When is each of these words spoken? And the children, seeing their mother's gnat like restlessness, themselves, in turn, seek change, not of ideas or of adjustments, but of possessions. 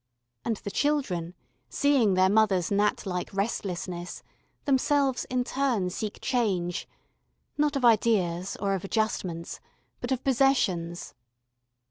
And 0.43 0.57
the 0.57 0.71
children, 0.71 1.35
seeing 1.69 2.15
their 2.15 2.27
mother's 2.27 2.71
gnat 2.71 3.05
like 3.05 3.31
restlessness, 3.31 4.23
themselves, 4.65 5.25
in 5.25 5.43
turn, 5.43 5.91
seek 5.91 6.19
change, 6.21 6.87
not 7.55 7.75
of 7.75 7.85
ideas 7.85 8.57
or 8.59 8.73
of 8.73 8.83
adjustments, 8.83 9.59
but 9.99 10.11
of 10.11 10.23
possessions. 10.23 11.13